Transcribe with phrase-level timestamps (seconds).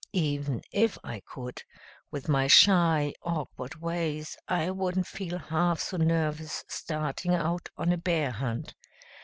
[0.13, 1.61] Even if I could,
[2.09, 7.97] with my shy, awkward ways, I wouldn't feel half so nervous starting out on a
[7.97, 8.73] bear hunt.